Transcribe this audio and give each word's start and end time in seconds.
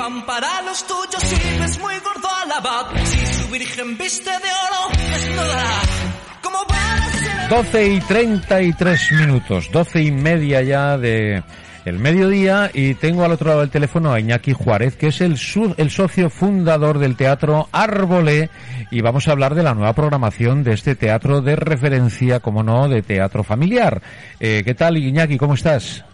pan 0.00 0.24
para 0.24 0.62
los 0.62 0.86
tuyos 0.86 1.22
y 1.32 1.58
ves 1.60 1.78
muy 1.78 1.94
gordo 1.98 2.28
al 2.42 2.52
abad. 2.52 2.86
Si 3.04 3.26
su 3.26 3.48
virgen 3.50 3.98
viste 3.98 4.30
de 4.30 4.36
oro, 4.36 4.98
desnudará. 5.12 5.70
Como 6.42 6.58
van 6.68 7.02
a 7.02 7.12
ser 7.12 7.48
12 7.50 7.88
y 7.88 8.00
33 8.00 9.12
minutos, 9.12 9.68
12 9.70 10.02
y 10.02 10.10
media 10.10 10.62
ya 10.62 10.96
de 10.96 11.42
el 11.84 11.98
mediodía 11.98 12.70
y 12.72 12.94
tengo 12.94 13.24
al 13.24 13.32
otro 13.32 13.48
lado 13.48 13.60
del 13.60 13.70
teléfono 13.70 14.12
a 14.12 14.20
Iñaki 14.20 14.52
Juárez, 14.54 14.96
que 14.96 15.08
es 15.08 15.20
el, 15.20 15.36
su- 15.36 15.74
el 15.76 15.90
socio 15.90 16.30
fundador 16.30 16.98
del 16.98 17.16
Teatro 17.16 17.68
Árbolé 17.72 18.48
y 18.90 19.00
vamos 19.02 19.28
a 19.28 19.32
hablar 19.32 19.54
de 19.54 19.62
la 19.62 19.74
nueva 19.74 19.92
programación 19.94 20.62
de 20.62 20.72
este 20.74 20.94
teatro 20.94 21.40
de 21.42 21.56
referencia, 21.56 22.40
como 22.40 22.62
no, 22.62 22.88
de 22.88 23.02
teatro 23.02 23.44
familiar. 23.44 24.00
Eh, 24.40 24.62
¿Qué 24.64 24.74
tal 24.74 24.96
Iñaki? 24.96 25.36
¿Cómo 25.36 25.54
estás? 25.54 26.04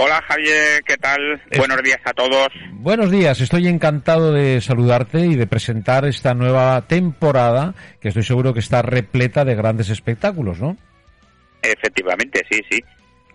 Hola 0.00 0.22
Javier, 0.28 0.82
¿qué 0.86 0.96
tal? 0.96 1.40
Es- 1.50 1.58
Buenos 1.58 1.82
días 1.82 1.98
a 2.04 2.12
todos. 2.12 2.48
Buenos 2.74 3.10
días, 3.10 3.40
estoy 3.40 3.66
encantado 3.66 4.32
de 4.32 4.60
saludarte 4.60 5.20
y 5.26 5.34
de 5.34 5.46
presentar 5.48 6.04
esta 6.04 6.34
nueva 6.34 6.82
temporada 6.86 7.74
que 8.00 8.08
estoy 8.08 8.22
seguro 8.22 8.54
que 8.54 8.60
está 8.60 8.80
repleta 8.82 9.44
de 9.44 9.56
grandes 9.56 9.90
espectáculos, 9.90 10.60
¿no? 10.60 10.76
Efectivamente, 11.62 12.42
sí, 12.50 12.60
sí. 12.70 12.80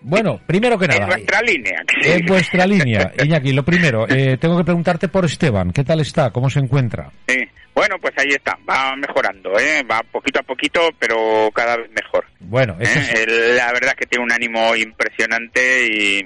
Bueno, 0.01 0.39
primero 0.45 0.77
que 0.77 0.85
En 0.85 0.91
nada, 0.91 1.07
nuestra 1.07 1.41
línea. 1.41 1.81
en 2.01 2.25
vuestra 2.25 2.65
línea, 2.65 3.11
Iñaki, 3.23 3.51
lo 3.51 3.63
primero, 3.63 4.05
eh, 4.09 4.37
tengo 4.37 4.57
que 4.57 4.63
preguntarte 4.63 5.07
por 5.09 5.25
Esteban, 5.25 5.71
¿qué 5.71 5.83
tal 5.83 5.99
está? 5.99 6.31
¿Cómo 6.31 6.49
se 6.49 6.59
encuentra? 6.59 7.11
Sí. 7.27 7.37
Bueno, 7.75 7.95
pues 7.99 8.13
ahí 8.17 8.27
está, 8.29 8.55
va 8.69 8.95
mejorando, 8.95 9.57
¿eh? 9.59 9.81
Va 9.91 10.01
poquito 10.11 10.39
a 10.39 10.43
poquito, 10.43 10.89
pero 10.99 11.49
cada 11.55 11.75
vez 11.77 11.89
mejor. 11.89 12.23
Bueno, 12.39 12.77
esa 12.79 12.99
¿eh? 13.01 13.25
es, 13.27 13.55
la 13.57 13.73
verdad 13.73 13.89
es 13.89 13.95
que 13.95 14.05
tiene 14.05 14.23
un 14.23 14.31
ánimo 14.31 14.75
impresionante 14.75 15.87
y, 15.87 16.21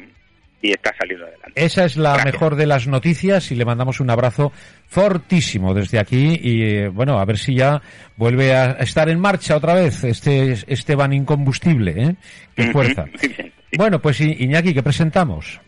y 0.62 0.72
está 0.72 0.94
saliendo 0.98 1.26
adelante. 1.26 1.54
esa 1.56 1.86
es 1.86 1.98
la 1.98 2.14
Gracias. 2.14 2.34
mejor 2.34 2.56
de 2.56 2.66
las 2.66 2.88
noticias 2.88 3.52
y 3.52 3.56
le 3.56 3.66
mandamos 3.66 4.00
un 4.00 4.10
abrazo 4.10 4.52
fortísimo 4.88 5.74
desde 5.74 6.00
aquí 6.00 6.40
y 6.42 6.64
eh, 6.64 6.88
bueno, 6.90 7.20
a 7.20 7.26
ver 7.26 7.38
si 7.38 7.56
ya 7.56 7.82
vuelve 8.16 8.56
a 8.56 8.72
estar 8.80 9.10
en 9.10 9.20
marcha 9.20 9.56
otra 9.58 9.76
vez 9.76 10.04
este 10.04 10.54
Esteban 10.68 11.14
incombustible, 11.14 11.92
¿eh? 11.96 12.16
Qué 12.56 12.72
fuerza. 12.72 13.06
sí. 13.20 13.36
Bueno, 13.78 14.00
pues 14.02 14.20
Iñaki, 14.22 14.74
¿qué 14.74 14.82
presentamos? 14.82 15.60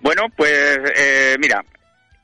Bueno, 0.00 0.26
pues 0.36 0.78
eh, 0.96 1.36
mira, 1.40 1.64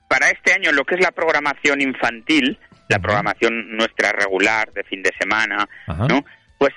para 0.08 0.30
este 0.30 0.52
año 0.52 0.70
lo 0.72 0.84
que 0.84 0.94
es 0.94 1.00
la 1.00 1.10
programación 1.10 1.80
infantil, 1.80 2.58
la 2.88 2.98
programación 2.98 3.77
nuestra 3.77 4.12
regular 4.12 4.72
de 4.72 4.84
fin 4.84 5.02
de 5.02 5.10
semana, 5.18 5.66
Ajá. 5.86 6.06
¿no? 6.06 6.24
Pues 6.58 6.72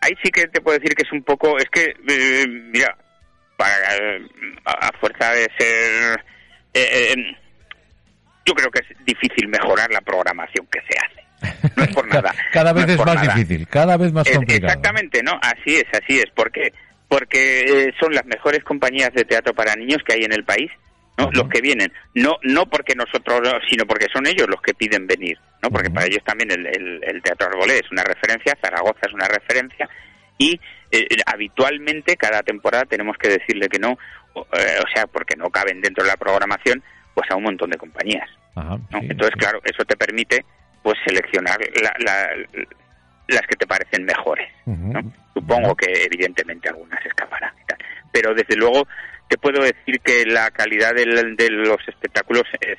ahí 0.00 0.12
sí 0.22 0.30
que 0.30 0.48
te 0.48 0.60
puedo 0.60 0.78
decir 0.78 0.96
que 0.96 1.02
es 1.02 1.12
un 1.12 1.22
poco, 1.22 1.58
es 1.58 1.68
que, 1.70 1.94
eh, 2.08 2.46
mira, 2.48 2.96
para, 3.60 3.96
eh, 3.96 4.26
a 4.64 4.90
fuerza 4.98 5.32
de 5.32 5.46
ser, 5.58 6.24
eh, 6.72 7.12
eh, 7.12 7.36
yo 8.46 8.54
creo 8.54 8.70
que 8.70 8.80
es 8.80 9.04
difícil 9.04 9.48
mejorar 9.48 9.90
la 9.90 10.00
programación 10.00 10.66
que 10.70 10.80
se 10.88 10.98
hace. 10.98 11.70
No 11.76 11.84
es 11.84 11.94
por 11.94 12.08
nada. 12.14 12.34
Cada 12.52 12.72
vez 12.72 12.86
no 12.86 12.92
es 12.94 12.98
más 13.04 13.14
nada. 13.16 13.34
difícil, 13.34 13.68
cada 13.68 13.96
vez 13.96 14.12
más 14.12 14.28
complicado. 14.28 14.66
Exactamente, 14.66 15.22
¿no? 15.22 15.38
Así 15.42 15.76
es, 15.76 15.84
así 15.92 16.18
es. 16.18 16.26
¿Por 16.34 16.50
qué? 16.50 16.72
Porque 17.08 17.60
eh, 17.88 17.94
son 18.00 18.14
las 18.14 18.24
mejores 18.24 18.64
compañías 18.64 19.12
de 19.14 19.24
teatro 19.24 19.52
para 19.52 19.74
niños 19.74 19.98
que 20.06 20.14
hay 20.14 20.22
en 20.24 20.32
el 20.32 20.44
país, 20.44 20.70
¿no? 21.18 21.28
Los 21.32 21.48
que 21.48 21.60
vienen. 21.60 21.92
No 22.14 22.38
no 22.42 22.64
porque 22.66 22.94
nosotros, 22.94 23.42
sino 23.68 23.84
porque 23.84 24.06
son 24.12 24.26
ellos 24.26 24.48
los 24.48 24.62
que 24.62 24.72
piden 24.74 25.06
venir, 25.06 25.36
¿no? 25.62 25.70
Porque 25.70 25.90
para 25.90 26.06
ellos 26.06 26.22
también 26.24 26.50
el, 26.50 26.66
el- 26.66 27.00
el 27.04 27.22
Teatro 27.22 27.48
Arbolé 27.48 27.74
es 27.78 27.90
una 27.92 28.04
referencia, 28.04 28.56
Zaragoza 28.62 29.00
es 29.06 29.12
una 29.12 29.28
referencia, 29.28 29.88
y 30.40 30.58
eh, 30.90 31.06
habitualmente 31.26 32.16
cada 32.16 32.42
temporada 32.42 32.84
tenemos 32.86 33.16
que 33.18 33.28
decirle 33.28 33.68
que 33.68 33.78
no, 33.78 33.96
o, 34.32 34.40
eh, 34.56 34.78
o 34.82 34.88
sea, 34.94 35.06
porque 35.06 35.36
no 35.36 35.50
caben 35.50 35.80
dentro 35.82 36.02
de 36.02 36.08
la 36.10 36.16
programación, 36.16 36.82
pues 37.14 37.30
a 37.30 37.36
un 37.36 37.42
montón 37.44 37.68
de 37.70 37.76
compañías. 37.76 38.28
Ajá, 38.54 38.78
¿no? 38.90 39.00
sí, 39.00 39.06
Entonces, 39.10 39.34
sí. 39.34 39.38
claro, 39.40 39.60
eso 39.64 39.84
te 39.84 39.96
permite 39.96 40.44
pues 40.82 40.96
seleccionar 41.06 41.58
la- 41.82 41.94
la- 41.98 42.30
las 43.28 43.42
que 43.46 43.54
te 43.56 43.66
parecen 43.66 44.04
mejores. 44.04 44.48
Supongo 45.34 45.76
que 45.76 45.92
evidentemente 46.10 46.68
algunas 46.70 47.04
escaparán 47.04 47.52
y 47.62 47.66
tal. 47.66 47.78
Pero 48.10 48.34
desde 48.34 48.56
luego 48.56 48.88
te 49.28 49.36
puedo 49.38 49.62
decir 49.62 50.00
que 50.00 50.24
la 50.26 50.50
calidad 50.50 50.94
del- 50.94 51.36
de 51.36 51.50
los 51.50 51.76
espectáculos 51.86 52.44
es, 52.60 52.78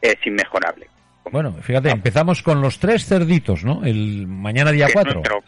es 0.00 0.16
inmejorable. 0.26 0.88
Bueno, 1.30 1.52
fíjate, 1.60 1.90
empezamos 1.90 2.42
con 2.42 2.60
los 2.60 2.78
tres 2.78 3.04
cerditos, 3.06 3.64
¿no? 3.64 3.84
El 3.84 4.26
mañana 4.26 4.70
día 4.72 4.86
Que 4.86 4.90
es 4.92 4.94
4. 4.94 5.14
nuestro, 5.14 5.42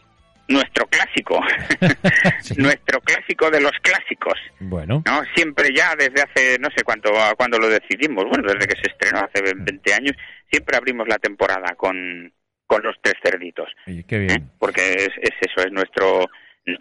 nuestro 0.49 0.87
clásico, 0.87 1.41
Sí. 2.41 2.55
nuestro 2.57 3.01
clásico 3.01 3.51
de 3.51 3.61
los 3.61 3.73
clásicos. 3.83 4.35
Bueno, 4.61 5.03
¿no? 5.07 5.23
Siempre 5.35 5.69
ya 5.75 5.95
desde 5.97 6.23
hace 6.23 6.59
no 6.59 6.69
sé 6.77 6.83
cuánto, 6.85 7.13
cuándo 7.37 7.59
lo 7.59 7.69
decidimos, 7.69 8.25
bueno, 8.25 8.45
desde 8.53 8.67
que 8.67 8.81
se 8.81 8.91
estrenó 8.91 9.21
hace 9.21 9.43
20 9.55 9.95
años, 9.95 10.17
siempre 10.51 10.77
abrimos 10.77 11.07
la 11.09 11.19
temporada 11.19 11.75
con, 11.77 12.33
con 12.67 12.83
los 12.83 12.97
tres 13.03 13.15
cerditos. 13.23 13.69
oye, 13.87 14.05
qué 14.09 14.17
¿eh? 14.17 14.21
bien. 14.27 14.51
porque 14.59 14.81
es, 14.95 15.11
es 15.21 15.33
eso, 15.41 15.67
es 15.67 15.73
nuestro 15.73 16.29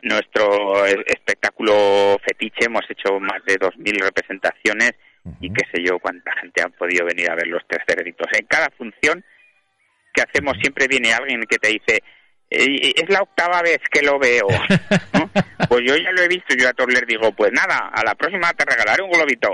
nuestro 0.03 0.85
espectáculo 0.85 2.19
fetiche. 2.27 2.65
Hemos 2.65 2.83
hecho 2.89 3.19
más 3.21 3.43
de 3.45 3.57
2.000 3.57 4.01
representaciones 4.01 4.91
y 5.39 5.51
qué 5.51 5.63
sé 5.73 5.81
yo 5.83 5.99
cuánta 5.99 6.31
gente 6.41 6.61
ha 6.61 6.69
podido 6.69 7.05
venir 7.05 7.29
a 7.31 7.35
ver 7.35 7.47
los 7.47 7.61
tres 7.67 7.83
cerditos. 7.87 8.27
En 8.37 8.45
cada 8.47 8.69
función 8.77 9.23
que 10.13 10.21
hacemos 10.21 10.57
siempre 10.61 10.87
viene 10.87 11.13
alguien 11.13 11.41
que 11.43 11.57
te 11.57 11.69
dice, 11.69 12.01
"Eh, 12.49 12.93
es 12.95 13.09
la 13.09 13.21
octava 13.21 13.61
vez 13.61 13.79
que 13.91 14.01
lo 14.01 14.17
veo. 14.19 14.47
¿no? 15.13 15.29
Pues 15.69 15.81
yo 15.85 15.95
ya 15.97 16.11
lo 16.11 16.21
he 16.21 16.27
visto, 16.29 16.55
yo 16.57 16.69
a 16.69 16.73
todos 16.73 16.93
les 16.93 17.05
digo, 17.07 17.31
pues 17.33 17.51
nada, 17.51 17.89
a 17.91 18.03
la 18.05 18.15
próxima 18.15 18.53
te 18.53 18.63
regalaré 18.63 19.03
un 19.03 19.11
globito. 19.11 19.49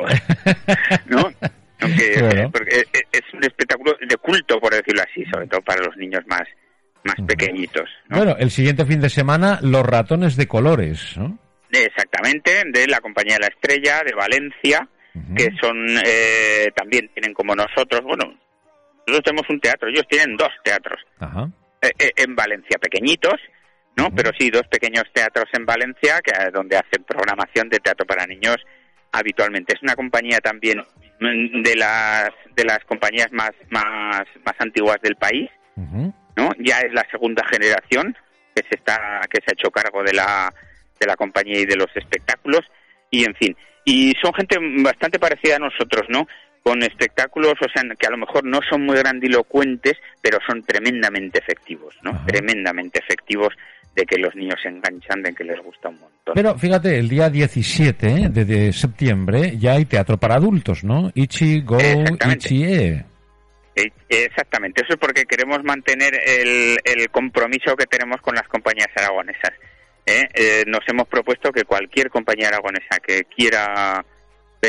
¿no? 1.07 1.31
Aunque 1.81 2.17
Bueno. 2.21 2.51
porque 2.51 2.83
es- 3.11 3.33
un 3.33 3.43
espectáculo 3.43 3.95
de 4.07 4.15
culto, 4.17 4.59
por 4.59 4.73
decirlo 4.73 5.01
así, 5.01 5.23
sobre 5.31 5.47
todo 5.47 5.61
para 5.61 5.81
los 5.83 5.97
niños 5.97 6.21
más, 6.27 6.43
más 7.03 7.15
pequeñitos. 7.27 7.89
¿no? 8.09 8.17
Bueno, 8.17 8.35
el 8.37 8.51
siguiente 8.51 8.85
fin 8.85 8.99
de 9.01 9.09
semana, 9.09 9.57
los 9.63 9.83
ratones 9.83 10.35
de 10.35 10.47
colores, 10.47 11.17
¿no? 11.17 11.39
Exactamente, 11.71 12.61
de 12.67 12.85
la 12.87 12.99
Compañía 12.99 13.35
de 13.35 13.41
la 13.41 13.47
Estrella, 13.47 14.03
de 14.05 14.13
Valencia, 14.13 14.87
que 15.35 15.49
son, 15.59 15.75
eh, 16.05 16.69
también 16.75 17.09
tienen 17.13 17.33
como 17.33 17.55
nosotros, 17.55 18.01
bueno, 18.03 18.25
nosotros 19.07 19.23
tenemos 19.23 19.49
un 19.49 19.59
teatro, 19.59 19.89
ellos 19.89 20.05
tienen 20.07 20.35
dos 20.37 20.49
teatros 20.63 20.99
Ajá. 21.19 21.49
Eh, 21.83 21.91
eh, 21.99 22.11
en 22.15 22.33
Valencia, 22.35 22.77
pequeñitos, 22.79 23.35
¿no? 23.97 24.09
Pero 24.15 24.31
sí, 24.39 24.49
dos 24.49 24.65
pequeños 24.69 25.03
teatros 25.13 25.49
en 25.51 25.65
Valencia, 25.65 26.21
que 26.23 26.31
donde 26.51 26.77
hacen 26.77 27.03
programación 27.03 27.67
de 27.67 27.79
teatro 27.79 28.05
para 28.05 28.25
niños 28.25 28.55
habitualmente. 29.11 29.75
Es 29.75 29.83
una 29.83 29.95
compañía 29.95 30.39
también 30.39 30.81
de 31.19 31.75
las 31.75 32.29
de 32.55 32.63
las 32.65 32.79
compañías 32.85 33.31
más 33.31 33.51
más 33.69 34.23
más 34.45 34.55
antiguas 34.59 34.97
del 35.01 35.17
país. 35.17 35.49
¿no? 36.35 36.51
Ya 36.59 36.79
es 36.79 36.93
la 36.93 37.05
segunda 37.11 37.43
generación 37.51 38.15
que 38.55 38.63
se 38.69 38.75
está 38.75 39.21
que 39.29 39.39
se 39.45 39.51
ha 39.51 39.53
hecho 39.53 39.69
cargo 39.69 40.03
de 40.03 40.13
la 40.13 40.51
de 40.99 41.05
la 41.05 41.15
compañía 41.15 41.59
y 41.59 41.65
de 41.65 41.75
los 41.75 41.95
espectáculos 41.95 42.61
y 43.11 43.25
en 43.25 43.35
fin 43.35 43.55
y 43.85 44.13
son 44.21 44.33
gente 44.33 44.57
bastante 44.81 45.19
parecida 45.19 45.57
a 45.57 45.59
nosotros, 45.59 46.03
¿no? 46.09 46.27
Con 46.63 46.81
espectáculos, 46.81 47.53
o 47.61 47.69
sea, 47.73 47.83
que 47.99 48.07
a 48.07 48.11
lo 48.11 48.17
mejor 48.17 48.45
no 48.45 48.59
son 48.69 48.85
muy 48.85 48.97
grandilocuentes, 48.97 49.93
pero 50.21 50.39
son 50.47 50.63
tremendamente 50.63 51.39
efectivos, 51.39 51.95
¿no? 52.01 52.11
Ajá. 52.11 52.25
Tremendamente 52.25 52.99
efectivos 52.99 53.53
de 53.95 54.05
que 54.05 54.17
los 54.17 54.33
niños 54.35 54.59
se 54.61 54.69
enganchan, 54.69 55.21
de 55.21 55.33
que 55.33 55.43
les 55.43 55.59
gusta 55.61 55.89
un 55.89 55.99
montón. 55.99 56.33
Pero 56.33 56.57
fíjate, 56.57 56.97
el 56.97 57.09
día 57.09 57.29
17 57.29 58.07
¿eh? 58.07 58.29
de, 58.29 58.45
de 58.45 58.73
septiembre 58.73 59.57
ya 59.57 59.73
hay 59.73 59.85
teatro 59.85 60.17
para 60.17 60.35
adultos, 60.35 60.83
¿no? 60.83 61.11
Ichi 61.13 61.61
Go 61.61 61.77
Exactamente. 61.79 62.47
Ichi 62.47 62.63
E. 62.63 63.05
Exactamente, 64.09 64.83
eso 64.83 64.93
es 64.93 64.99
porque 64.99 65.25
queremos 65.25 65.63
mantener 65.63 66.13
el, 66.25 66.77
el 66.83 67.09
compromiso 67.09 67.75
que 67.75 67.87
tenemos 67.87 68.21
con 68.21 68.35
las 68.35 68.47
compañías 68.47 68.89
aragonesas. 68.95 69.51
¿eh? 70.05 70.27
Eh, 70.33 70.63
nos 70.67 70.81
hemos 70.87 71.07
propuesto 71.07 71.51
que 71.51 71.63
cualquier 71.63 72.09
compañía 72.09 72.49
aragonesa 72.49 72.99
que 73.01 73.23
quiera 73.23 74.05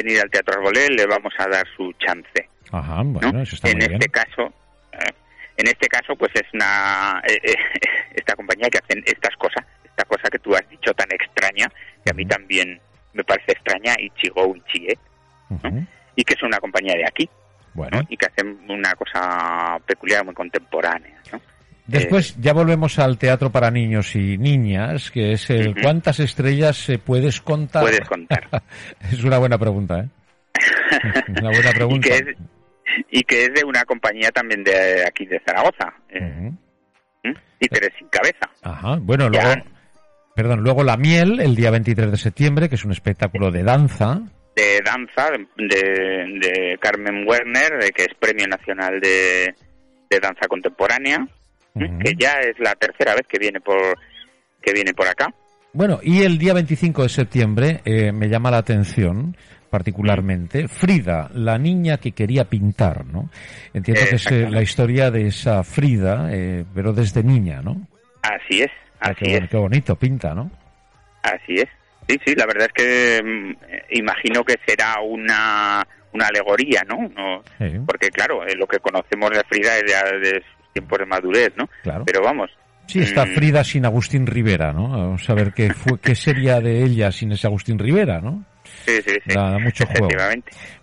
venir 0.03 0.21
al 0.21 0.31
Teatro 0.31 0.55
Arbolé 0.55 0.89
le 0.89 1.07
vamos 1.07 1.33
a 1.39 1.49
dar 1.49 1.67
su 1.77 1.93
chance. 1.95 2.49
Ajá, 2.73 3.03
¿no? 3.05 3.21
bueno, 3.21 3.41
eso 3.43 3.55
está 3.55 3.71
en 3.71 3.77
muy 3.79 3.85
este 3.87 3.99
bien. 3.99 4.11
caso, 4.11 4.53
eh, 4.93 5.13
en 5.57 5.69
este 5.69 5.87
caso, 5.89 6.17
pues 6.17 6.33
es 6.35 6.43
una 6.53 7.23
eh, 7.29 7.39
eh, 7.43 7.55
esta 8.15 8.35
compañía 8.35 8.69
que 8.69 8.79
hacen 8.79 9.03
estas 9.07 9.37
cosas, 9.37 9.65
esta 9.85 10.05
cosa 10.05 10.29
que 10.31 10.39
tú 10.39 10.55
has 10.55 10.69
dicho 10.69 10.93
tan 10.95 11.11
extraña, 11.13 11.67
que 12.05 12.11
a 12.11 12.15
mí 12.15 12.27
también 12.27 12.81
me 13.13 13.23
parece 13.25 13.53
extraña, 13.53 13.95
Ichigo 13.99 14.55
Ichie, 14.57 14.99
Ujú. 15.51 15.87
y 16.17 16.25
que 16.25 16.35
es 16.35 16.43
una 16.43 16.59
compañía 16.59 16.95
de 16.97 17.07
aquí. 17.07 17.29
Bueno, 17.75 17.99
¿no? 17.99 18.07
y 18.09 18.17
que 18.17 18.27
hacen 18.27 18.59
una 18.69 18.95
cosa 18.95 19.79
peculiar, 19.87 20.25
muy 20.25 20.35
contemporánea. 20.35 21.21
¿no? 21.33 21.41
Después 21.87 22.37
ya 22.41 22.53
volvemos 22.53 22.99
al 22.99 23.19
teatro 23.19 23.51
para 23.51 23.71
niños 23.71 24.15
y 24.17 24.39
niñas, 24.39 25.11
que 25.11 25.33
es 25.33 25.51
el. 25.51 25.75
¿cuántas 25.81 26.21
estrellas 26.21 26.77
se 26.77 26.99
puedes 26.99 27.41
contar? 27.41 27.83
Puedes 27.83 28.01
contar. 28.09 28.49
es 29.13 29.23
una 29.25 29.39
buena 29.39 29.59
pregunta, 29.59 30.01
¿eh? 30.01 30.09
Una 31.29 31.51
buena 31.51 31.71
y, 31.71 31.75
pregunta. 31.75 32.09
que 32.09 32.15
es, 32.17 32.25
y 33.11 33.23
que 33.25 33.43
es 33.45 33.55
de 33.55 33.65
una 33.65 33.83
compañía 33.85 34.31
también 34.31 34.63
de 34.63 35.05
aquí 35.07 35.27
de 35.27 35.41
Zaragoza, 35.45 35.93
eh, 36.09 36.21
Ujú. 36.21 36.57
¿eh? 37.25 37.35
Títeres 37.59 37.91
sin 37.99 38.09
cabeza. 38.09 38.49
Ajá, 38.63 38.97
bueno, 39.01 39.29
Ya. 39.33 39.43
luego, 39.43 39.63
perdón, 40.37 40.61
luego 40.63 40.85
La 40.85 40.97
Miel, 40.97 41.41
el 41.41 41.57
día 41.57 41.71
23 41.73 42.13
de 42.13 42.17
septiembre, 42.17 42.69
que 42.69 42.77
es 42.77 42.85
un 42.85 42.93
espectáculo 42.93 43.51
de 43.51 43.65
danza. 43.65 44.21
de 44.55 44.81
danza 44.85 45.31
de, 45.57 46.39
de 46.41 46.79
Carmen 46.81 47.27
Werner, 47.27 47.93
que 47.93 48.03
es 48.05 48.15
Premio 48.19 48.47
Nacional 48.47 49.01
de, 49.01 49.53
de 50.09 50.21
Danza 50.21 50.47
Contemporánea, 50.49 51.27
que 51.79 52.15
ya 52.19 52.35
es 52.41 52.59
la 52.59 52.75
tercera 52.75 53.15
vez 53.15 53.27
que 53.29 53.39
viene 53.39 53.61
por 53.61 53.99
que 54.63 54.73
viene 54.73 54.95
por 54.95 55.07
acá. 55.07 55.33
Bueno, 55.73 55.99
y 56.03 56.23
el 56.23 56.39
día 56.39 56.55
25 56.55 57.03
de 57.03 57.09
septiembre 57.09 57.81
eh, 57.85 58.13
me 58.13 58.29
llama 58.29 58.51
la 58.51 58.59
atención 58.59 59.37
particularmente 59.69 60.69
Frida, 60.69 61.29
la 61.35 61.59
niña 61.59 61.99
que 61.99 62.13
quería 62.13 62.45
pintar, 62.45 63.05
¿no? 63.07 63.29
Entiendo 63.75 64.03
que 64.09 64.15
es 64.17 64.27
eh, 64.31 64.49
la 64.49 64.63
historia 64.63 65.11
de 65.11 65.27
esa 65.27 65.65
Frida, 65.65 66.29
eh, 66.33 66.65
pero 66.73 66.93
desde 66.93 67.25
niña, 67.25 67.61
¿no? 67.61 67.87
Así 68.23 68.63
es, 68.63 68.71
Ah, 69.01 69.11
así 69.11 69.25
qué, 69.25 69.37
es. 69.39 69.51
qué 69.51 69.57
bonito 69.57 69.97
pinta, 69.97 70.33
¿no? 70.33 70.49
Así 71.23 71.57
es. 71.57 71.67
Sí, 72.09 72.17
sí, 72.25 72.35
la 72.37 72.47
verdad 72.47 72.69
es 72.69 72.73
que 72.73 73.23
mm, 73.23 73.51
eh, 73.69 73.85
imagino 73.91 74.45
que 74.45 74.55
será 74.65 75.01
una, 75.01 75.85
una 76.13 76.27
alegoría, 76.29 76.83
¿no? 76.89 77.09
No- 77.09 77.43
Sí, 77.59 77.79
Porque, 77.85 78.11
claro, 78.11 78.43
lo 78.57 78.67
que 78.69 78.79
conocemos 78.79 79.31
de 79.31 79.43
Frida 79.49 79.77
es 79.77 80.21
de 80.21 80.35
sus 80.37 80.54
tiempos 80.75 80.99
de 80.99 81.07
madurez, 81.07 81.53
¿no? 81.57 81.69
claro. 81.83 82.05
Pero 82.05 82.21
vamos. 82.23 82.51
Sí, 82.87 82.99
está 83.01 83.25
mm, 83.25 83.29
Frida 83.35 83.65
sin 83.65 83.87
Agustín 83.87 84.27
Rivera, 84.27 84.71
¿no? 84.75 84.91
Vamos 84.91 85.31
a 85.31 85.35
ver 85.35 85.55
qué, 85.55 85.73
fue, 85.73 85.99
qué 86.01 86.15
sería 86.15 86.61
de 86.61 86.83
ella 86.85 87.11
sin 87.11 87.33
ese 87.33 87.47
Agustín 87.47 87.79
Rivera, 87.79 88.21
¿no? 88.21 88.45
Sí, 88.87 89.01
sí, 89.07 89.15
sí. 89.27 89.35
Da, 89.35 89.59
mucho 89.59 89.87
juego. 89.87 90.09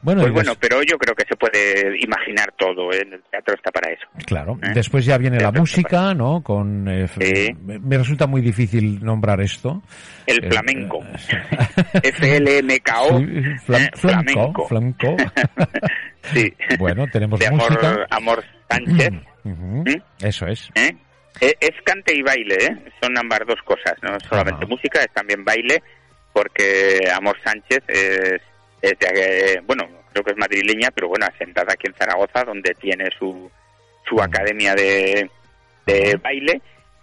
Bueno, 0.02 0.22
Pues 0.22 0.34
bueno, 0.34 0.54
pero 0.60 0.82
yo 0.82 0.98
creo 0.98 1.14
que 1.16 1.26
se 1.30 1.36
puede 1.36 2.00
imaginar 2.00 2.52
todo, 2.58 2.92
¿eh? 2.92 3.02
El 3.02 3.22
teatro 3.30 3.54
está 3.54 3.70
para 3.72 3.92
eso. 3.92 4.08
Claro, 4.26 4.58
¿Eh? 4.64 4.72
después 4.74 5.06
ya 5.06 5.18
viene 5.20 5.40
la 5.40 5.52
música, 5.52 6.14
¿no? 6.16 6.42
Con 6.42 6.88
eh, 6.88 7.08
Sí. 7.08 7.50
me 7.64 7.98
resulta 7.98 8.26
muy 8.26 8.42
difícil 8.42 9.04
nombrar 9.04 9.40
esto. 9.42 9.84
El 10.26 10.44
Eh, 10.44 10.50
flamenco. 10.50 11.00
FLMKO. 12.04 13.20
Sí, 13.20 13.26
flam- 13.68 13.96
flamenco, 13.96 14.68
flamenco. 14.68 15.16
sí. 16.34 16.54
Bueno, 16.80 17.06
tenemos 17.12 17.40
de 17.40 17.48
amor, 17.48 17.70
música. 17.72 18.08
Amor 18.10 18.44
Sánchez. 18.70 19.12
¿Mm? 19.44 19.84
Eso 20.22 20.46
es. 20.48 20.70
¿eh? 20.76 20.96
Eh, 21.40 21.56
Es 21.60 21.82
cante 21.84 22.16
y 22.16 22.22
baile, 22.22 22.56
¿eh? 22.56 22.78
Son 23.02 23.18
ambas 23.18 23.42
dos 23.48 23.62
cosas, 23.64 23.96
no 24.02 24.20
solamente 24.20 24.66
música, 24.66 25.02
es 25.02 25.12
también 25.14 25.44
baile, 25.44 25.82
porque 26.34 27.10
Amor 27.14 27.38
Sánchez 27.44 27.84
es, 27.88 28.42
es 28.82 29.00
de, 29.00 29.08
eh, 29.54 29.62
bueno, 29.66 29.88
creo 30.12 30.24
que 30.24 30.32
es 30.32 30.38
madrileña, 30.38 30.90
pero 30.94 31.08
bueno, 31.08 31.26
asentada 31.26 31.74
aquí 31.74 31.88
en 31.88 31.96
Zaragoza, 31.96 32.44
donde 32.44 32.74
tiene 32.76 33.10
su, 33.18 33.50
su 34.08 34.22
academia 34.22 34.76
de, 34.76 35.30
de 35.86 36.20
baile. 36.22 36.62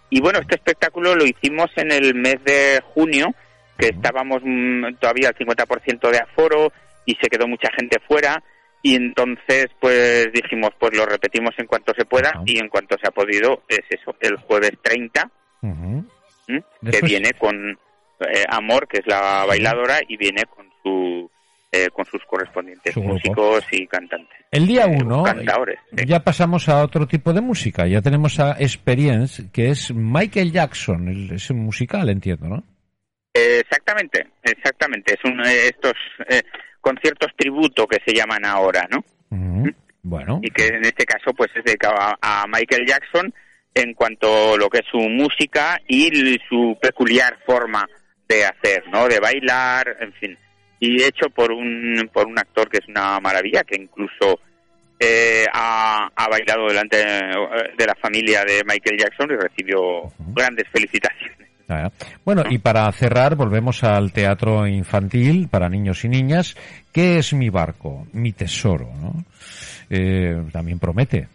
Y 0.09 0.21
bueno, 0.21 0.39
este 0.39 0.55
espectáculo 0.55 1.15
lo 1.15 1.25
hicimos 1.25 1.69
en 1.75 1.91
el 1.91 2.15
mes 2.15 2.43
de 2.43 2.81
junio, 2.93 3.33
que 3.77 3.87
estábamos 3.87 4.41
mm, 4.43 4.95
todavía 4.99 5.29
al 5.29 5.35
50% 5.35 6.11
de 6.11 6.17
aforo 6.17 6.71
y 7.05 7.15
se 7.15 7.29
quedó 7.29 7.47
mucha 7.47 7.69
gente 7.77 7.97
fuera. 8.07 8.41
Y 8.81 8.95
entonces, 8.95 9.67
pues 9.79 10.31
dijimos, 10.33 10.69
pues 10.79 10.95
lo 10.95 11.05
repetimos 11.05 11.53
en 11.57 11.67
cuanto 11.67 11.93
se 11.97 12.05
pueda 12.05 12.29
Ajá. 12.29 12.43
y 12.45 12.59
en 12.59 12.69
cuanto 12.69 12.95
se 13.01 13.07
ha 13.07 13.11
podido, 13.11 13.63
es 13.67 13.81
eso, 13.89 14.15
el 14.21 14.37
jueves 14.37 14.71
30, 14.81 15.29
Ujú. 15.61 16.05
¿m? 16.47 16.63
que 16.89 17.01
viene 17.01 17.31
con 17.37 17.77
eh, 18.21 18.43
Amor, 18.49 18.87
que 18.87 18.99
es 18.99 19.07
la 19.07 19.45
bailadora, 19.45 19.99
y 20.07 20.17
viene 20.17 20.43
con 20.45 20.69
su 20.81 21.29
eh, 21.71 21.89
con 21.93 22.03
sus 22.05 22.23
correspondientes 22.25 22.93
Su 22.95 23.03
músicos 23.03 23.63
y 23.71 23.85
cantantes. 23.85 24.37
El 24.51 24.65
día 24.65 24.85
Eh, 24.85 24.97
uno 25.01 25.23
sí. 25.27 26.05
ya 26.07 26.19
pasamos 26.21 26.67
a 26.67 26.83
otro 26.83 27.05
tipo 27.05 27.31
de 27.31 27.41
música. 27.41 27.85
Ya 27.85 28.01
tenemos 28.01 28.39
a 28.39 28.53
Experience, 28.59 29.51
que 29.53 29.69
es 29.69 29.93
Michael 29.93 30.51
Jackson, 30.51 31.29
es 31.31 31.49
un 31.51 31.59
musical, 31.59 32.09
entiendo, 32.09 32.47
¿no? 32.47 32.63
Eh, 33.35 33.59
exactamente, 33.59 34.27
exactamente. 34.41 35.13
Es 35.13 35.23
un, 35.23 35.39
eh, 35.45 35.67
estos 35.67 35.93
eh, 36.27 36.41
conciertos 36.81 37.31
tributo 37.35 37.87
que 37.87 37.99
se 38.05 38.13
llaman 38.13 38.45
ahora, 38.45 38.87
¿no? 38.89 39.03
Ujú. 39.29 39.71
Bueno, 40.01 40.39
y 40.41 40.49
que 40.49 40.67
en 40.67 40.85
este 40.85 41.05
caso 41.05 41.33
pues 41.33 41.49
es 41.55 41.63
dedicado 41.63 41.95
a, 41.99 42.17
a 42.21 42.47
Michael 42.47 42.85
Jackson 42.85 43.33
en 43.73 43.93
cuanto 43.93 44.53
a 44.53 44.57
lo 44.57 44.69
que 44.69 44.79
es 44.79 44.85
su 44.89 44.97
música 44.97 45.79
y 45.87 46.37
su 46.47 46.77
peculiar 46.81 47.37
forma 47.45 47.87
de 48.27 48.45
hacer, 48.45 48.83
¿no? 48.91 49.07
De 49.07 49.19
bailar, 49.19 49.97
en 49.99 50.13
fin. 50.13 50.37
Y 50.79 51.03
hecho 51.03 51.29
por 51.29 51.51
un, 51.51 52.09
por 52.13 52.27
un 52.27 52.39
actor 52.39 52.69
que 52.69 52.77
es 52.77 52.87
una 52.87 53.19
maravilla, 53.19 53.63
que 53.63 53.75
incluso 53.75 54.39
eh, 54.99 55.45
ha, 55.53 56.09
ha 56.15 56.27
bailado 56.29 56.67
delante 56.67 57.01
eh, 57.01 57.33
de 57.77 57.85
la 57.85 57.95
familia 57.95 58.43
de 58.45 58.63
Michael 58.65 58.97
Jackson 58.97 59.31
y 59.31 59.35
recibió 59.35 60.03
grandes 60.33 60.67
felicitaciones. 60.69 61.48
Ah, 61.69 61.91
Bueno, 62.25 62.43
y 62.49 62.57
para 62.57 62.91
cerrar, 62.91 63.35
volvemos 63.35 63.83
al 63.83 64.11
teatro 64.11 64.67
infantil 64.67 65.47
para 65.49 65.69
niños 65.69 66.03
y 66.03 66.09
niñas. 66.09 66.55
¿Qué 66.91 67.19
es 67.19 67.33
mi 67.33 67.49
barco? 67.49 68.07
Mi 68.13 68.33
tesoro, 68.33 68.89
¿no? 68.99 69.23
Eh, 69.89 70.43
también 70.51 70.79
promete. 70.79 71.27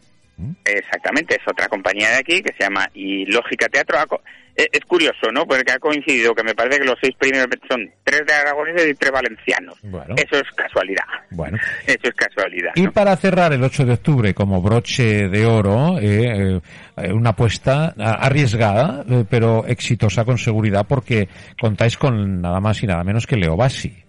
Exactamente, 0.65 1.37
es 1.37 1.43
otra 1.47 1.69
compañía 1.69 2.11
de 2.11 2.17
aquí 2.17 2.43
que 2.43 2.53
se 2.57 2.65
llama 2.65 2.89
Y 2.95 3.25
Lógica 3.27 3.69
Teatro. 3.69 3.99
Co- 4.09 4.23
eh, 4.57 4.69
Es 4.73 4.81
curioso, 4.85 5.31
¿no? 5.33 5.47
Porque 5.47 5.71
ha 5.73 5.79
coincidido 5.79 6.35
que 6.35 6.43
me 6.45 6.55
parece 6.55 6.79
que 6.81 6.87
los 6.87 6.97
seis 7.01 7.15
primeros 7.19 7.47
son 7.69 7.91
tres 8.05 8.23
de 8.27 8.33
aragoneses 8.33 8.89
y 8.89 8.95
tres 8.95 9.11
valencianos. 9.13 9.77
Bueno, 9.83 10.15
Eso 10.17 10.37
es 10.37 10.51
casualidad. 10.57 11.05
bueno. 11.31 11.59
Eso 11.87 12.01
es 12.03 12.15
casualidad. 12.15 12.73
Y 12.77 12.83
¿no? 12.83 12.93
para 12.93 13.17
cerrar 13.17 13.53
el 13.53 13.63
8 13.63 13.85
de 13.85 13.93
octubre 13.95 14.35
como 14.35 14.61
broche 14.63 15.29
de 15.29 15.47
oro, 15.47 15.99
eh, 16.01 16.61
eh, 16.97 17.13
una 17.13 17.31
apuesta 17.31 17.95
a- 17.99 18.13
arriesgada, 18.27 19.05
eh, 19.09 19.25
pero 19.29 19.65
exitosa 19.67 20.25
con 20.25 20.39
seguridad 20.39 20.87
porque 20.89 21.29
contáis 21.61 21.97
con 21.97 22.41
nada 22.41 22.61
más 22.61 22.83
y 22.83 22.87
nada 22.87 23.03
menos 23.05 23.27
que 23.27 23.37
Leo 23.37 23.57
Bassi. 23.57 24.03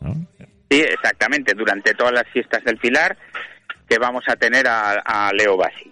¿no? 0.00 0.14
Sí, 0.70 0.80
exactamente. 0.80 1.54
Durante 1.54 1.94
todas 1.94 2.12
las 2.12 2.28
fiestas 2.32 2.62
del 2.64 2.76
Pilar 2.76 3.16
que 3.88 3.98
vamos 3.98 4.24
a 4.28 4.36
tener 4.36 4.66
a, 4.66 5.00
a 5.04 5.32
Leo 5.32 5.56
Bassi. 5.56 5.90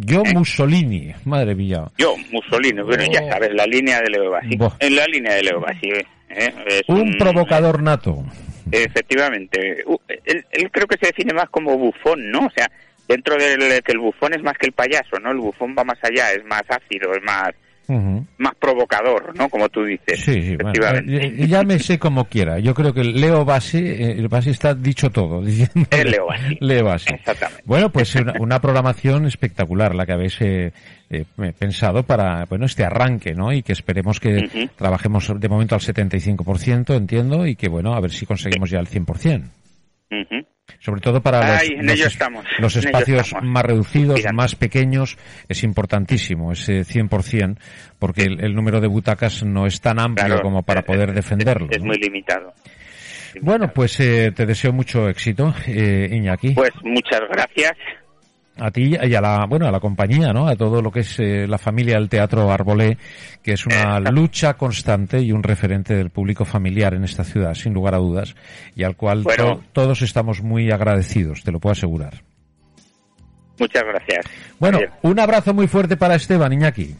Yo 0.00 0.24
Mussolini, 0.24 1.12
madre 1.24 1.54
mía. 1.54 1.84
Yo, 1.98 2.14
Mussolini, 2.32 2.80
bueno, 2.82 3.04
ya 3.12 3.20
Oh. 3.22 3.30
sabes, 3.30 3.54
la 3.54 3.66
línea 3.66 4.00
de 4.00 4.10
Leo 4.10 4.30
Bassi. 4.30 4.56
Buah. 4.56 4.72
En 4.80 4.96
la 4.96 5.04
línea 5.06 5.34
de 5.34 5.42
Leo 5.42 5.60
Bassi. 5.60 5.88
¿eh? 5.90 6.06
Es 6.30 6.82
Un 6.88 7.16
provocador 7.18 7.82
nato. 7.82 8.24
Efectivamente. 8.72 9.82
Uh, 9.86 9.96
él, 10.24 10.44
él 10.52 10.70
creo 10.70 10.86
que 10.86 10.96
se 11.00 11.06
define 11.08 11.34
más 11.34 11.48
como 11.50 11.76
bufón, 11.76 12.30
¿no? 12.30 12.46
O 12.46 12.50
sea, 12.54 12.70
dentro 13.06 13.36
del 13.36 13.82
que 13.82 13.92
el 13.92 13.98
bufón 13.98 14.34
es 14.34 14.42
más 14.42 14.56
que 14.58 14.66
el 14.66 14.72
payaso, 14.72 15.18
¿no? 15.22 15.30
El 15.30 15.38
bufón 15.38 15.74
va 15.78 15.84
más 15.84 15.98
allá, 16.02 16.32
es 16.32 16.44
más 16.44 16.62
ácido, 16.68 17.12
es 17.14 17.22
más 17.22 17.50
Más 17.88 18.54
provocador, 18.56 19.34
¿no? 19.36 19.48
Como 19.48 19.68
tú 19.70 19.82
dices. 19.84 20.20
Sí, 20.20 20.34
sí, 20.42 20.56
bueno, 20.56 20.70
efectivamente. 20.72 21.16
eh, 21.26 21.34
eh, 21.44 21.46
llámese 21.48 21.98
como 21.98 22.26
quiera. 22.26 22.58
Yo 22.58 22.74
creo 22.74 22.92
que 22.92 23.02
Leo 23.02 23.44
Bassi, 23.44 23.78
eh, 23.78 24.12
el 24.12 24.28
Bassi 24.28 24.50
está 24.50 24.74
dicho 24.74 25.10
todo. 25.10 25.40
diciendo- 25.44 25.86
Es 25.90 26.04
Leo 26.04 26.26
Bassi. 26.26 26.56
Leo 26.60 26.84
Bassi. 26.84 27.14
Exactamente. 27.14 27.62
Bueno, 27.64 27.90
pues 27.90 28.14
una, 28.14 28.34
una 28.40 28.60
programación 28.60 29.26
espectacular 29.26 29.94
la 29.94 30.04
que 30.04 30.12
habéis 30.12 30.36
eh, 30.40 30.72
eh, 31.10 31.24
pensado 31.58 32.02
para, 32.02 32.44
bueno, 32.44 32.66
este 32.66 32.84
arranque, 32.84 33.34
¿no? 33.34 33.52
Y 33.52 33.62
que 33.62 33.72
esperemos 33.72 34.20
que 34.20 34.68
trabajemos 34.76 35.32
de 35.40 35.48
momento 35.48 35.74
al 35.74 35.80
75%, 35.80 36.94
entiendo, 36.96 37.46
y 37.46 37.56
que, 37.56 37.68
bueno, 37.68 37.94
a 37.94 38.00
ver 38.00 38.10
si 38.10 38.26
conseguimos 38.26 38.68
ya 38.70 38.80
el 38.80 38.86
100%. 38.88 39.42
Ujú. 40.10 40.46
Sobre 40.80 41.00
todo 41.00 41.20
para 41.20 41.40
los, 41.52 41.60
Ay, 41.62 41.76
los 41.80 42.00
estamos, 42.00 42.44
espacios 42.76 43.34
más 43.42 43.64
reducidos, 43.64 44.20
más 44.32 44.54
pequeños, 44.54 45.16
es 45.48 45.64
importantísimo 45.64 46.52
ese 46.52 46.82
100%, 46.84 47.58
porque 47.98 48.22
el, 48.22 48.44
el 48.44 48.54
número 48.54 48.80
de 48.80 48.86
butacas 48.88 49.42
no 49.44 49.66
es 49.66 49.80
tan 49.80 49.98
amplio 49.98 50.26
Claro, 50.26 50.42
como 50.42 50.62
para 50.62 50.82
poder 50.82 51.10
es- 51.10 51.14
defenderlo. 51.16 51.68
Es 51.70 51.78
¿no? 51.80 51.86
muy 51.86 51.96
limitado. 51.98 52.52
Bueno, 53.42 53.70
pues 53.74 53.98
eh, 54.00 54.32
te 54.34 54.46
deseo 54.46 54.72
mucho 54.72 55.08
éxito, 55.08 55.54
eh, 55.66 56.08
Iñaki. 56.12 56.54
Pues 56.54 56.70
muchas 56.82 57.20
gracias. 57.30 57.72
A 58.58 58.70
ti 58.70 58.96
y 59.02 59.14
a 59.14 59.20
la, 59.20 59.46
bueno, 59.46 59.66
a 59.66 59.70
la 59.70 59.80
compañía, 59.80 60.32
¿no? 60.32 60.48
A 60.48 60.56
todo 60.56 60.82
lo 60.82 60.90
que 60.90 61.00
es 61.00 61.18
eh, 61.18 61.46
la 61.46 61.58
familia 61.58 61.94
del 61.94 62.08
Teatro 62.08 62.50
Arbolé, 62.50 62.98
que 63.42 63.52
es 63.52 63.66
una 63.66 63.98
lucha 64.00 64.54
constante 64.54 65.20
y 65.20 65.32
un 65.32 65.42
referente 65.42 65.94
del 65.94 66.10
público 66.10 66.44
familiar 66.44 66.94
en 66.94 67.04
esta 67.04 67.24
ciudad, 67.24 67.54
sin 67.54 67.72
lugar 67.74 67.94
a 67.94 67.98
dudas, 67.98 68.34
y 68.74 68.82
al 68.84 68.96
cual 68.96 69.22
Bueno. 69.22 69.56
to- 69.56 69.62
todos 69.72 70.02
estamos 70.02 70.42
muy 70.42 70.70
agradecidos, 70.70 71.42
te 71.44 71.52
lo 71.52 71.60
puedo 71.60 71.72
asegurar. 71.72 72.22
Muchas 73.58 73.82
gracias. 73.84 74.24
Bueno, 74.60 74.78
un 75.02 75.18
abrazo 75.18 75.52
muy 75.52 75.66
fuerte 75.66 75.96
para 75.96 76.14
Esteban, 76.14 76.52
Iñaki. 76.52 76.94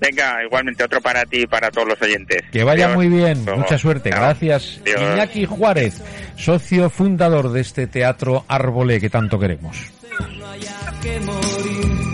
Venga, 0.00 0.44
igualmente 0.44 0.84
otro 0.84 1.00
para 1.00 1.24
ti 1.24 1.40
y 1.42 1.46
para 1.46 1.70
todos 1.72 1.88
los 1.88 2.00
oyentes. 2.00 2.42
Que 2.52 2.62
vaya 2.62 2.90
muy 2.94 3.08
bien, 3.08 3.44
mucha 3.56 3.76
suerte. 3.76 4.10
Gracias. 4.10 4.80
Iñaki 4.86 5.44
Juárez, 5.44 6.00
socio 6.36 6.88
fundador 6.88 7.50
de 7.50 7.60
este 7.60 7.88
Teatro 7.88 8.44
Arbolé 8.46 9.00
que 9.00 9.10
tanto 9.10 9.38
queremos 9.40 9.92
que 11.00 11.20
morir. 11.20 12.07